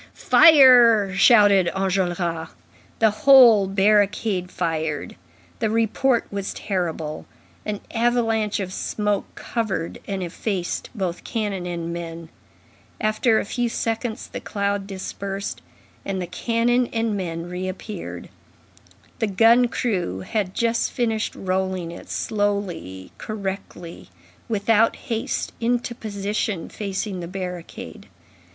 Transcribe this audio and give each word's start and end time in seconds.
"Fire!" 0.15 1.13
shouted 1.13 1.69
Enjolras. 1.75 2.49
The 2.97 3.11
whole 3.11 3.67
barricade 3.67 4.49
fired, 4.49 5.15
the 5.59 5.69
report 5.69 6.25
was 6.31 6.55
terrible; 6.55 7.27
an 7.67 7.81
avalanche 7.93 8.59
of 8.59 8.73
smoke 8.73 9.25
covered 9.35 9.99
and 10.07 10.23
effaced 10.23 10.89
both 10.95 11.23
cannon 11.23 11.67
and 11.67 11.93
men; 11.93 12.29
after 12.99 13.39
a 13.39 13.45
few 13.45 13.69
seconds, 13.69 14.27
the 14.27 14.39
cloud 14.39 14.87
dispersed, 14.87 15.61
and 16.03 16.19
the 16.19 16.25
cannon 16.25 16.87
and 16.87 17.15
men 17.15 17.47
reappeared; 17.47 18.29
the 19.19 19.27
gun 19.27 19.67
crew 19.67 20.21
had 20.21 20.55
just 20.55 20.91
finished 20.91 21.35
rolling 21.35 21.91
it 21.91 22.09
slowly, 22.09 23.11
correctly, 23.19 24.09
without 24.49 24.95
haste, 24.95 25.53
into 25.61 25.93
position 25.93 26.69
facing 26.69 27.19
the 27.19 27.27
barricade. 27.27 28.07